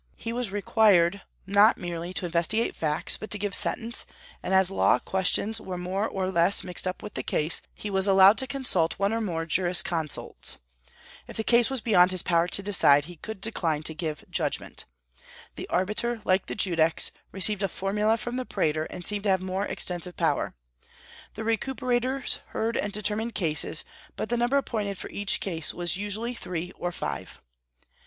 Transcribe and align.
He 0.15 0.33
was 0.33 0.51
required 0.51 1.21
not 1.45 1.77
merely 1.77 2.11
to 2.15 2.25
investigate 2.25 2.75
facts, 2.75 3.17
but 3.17 3.29
to 3.29 3.37
give 3.37 3.53
sentence; 3.53 4.07
and 4.41 4.51
as 4.51 4.71
law 4.71 4.97
questions 4.97 5.61
were 5.61 5.77
more 5.77 6.07
or 6.07 6.31
less 6.31 6.63
mixed 6.63 6.87
up 6.87 7.03
with 7.03 7.13
the 7.13 7.21
case, 7.21 7.61
he 7.75 7.91
was 7.91 8.07
allowed 8.07 8.39
to 8.39 8.47
consult 8.47 8.97
one 8.97 9.13
or 9.13 9.21
more 9.21 9.45
jurisconsults. 9.45 10.57
If 11.27 11.37
the 11.37 11.43
case 11.43 11.69
was 11.69 11.81
beyond 11.81 12.09
his 12.09 12.23
power 12.23 12.47
to 12.47 12.63
decide, 12.63 13.05
he 13.05 13.17
could 13.17 13.41
decline 13.41 13.83
to 13.83 13.93
give 13.93 14.25
judgment. 14.31 14.85
The 15.55 15.69
arbiter, 15.69 16.19
like 16.25 16.47
the 16.47 16.55
judex, 16.55 17.11
received 17.31 17.61
a 17.61 17.67
formula 17.67 18.17
from 18.17 18.37
the 18.37 18.45
praetor, 18.45 18.85
and 18.85 19.05
seemed 19.05 19.25
to 19.25 19.29
have 19.29 19.39
more 19.39 19.67
extensive 19.67 20.17
power. 20.17 20.55
The 21.35 21.43
recuperators 21.43 22.39
heard 22.47 22.75
and 22.75 22.91
determined 22.91 23.35
cases, 23.35 23.83
but 24.15 24.29
the 24.29 24.37
number 24.37 24.57
appointed 24.57 24.97
for 24.97 25.11
each 25.11 25.39
case 25.39 25.75
was 25.75 25.95
usually 25.95 26.33
three 26.33 26.71
or 26.71 26.91
five. 26.91 27.39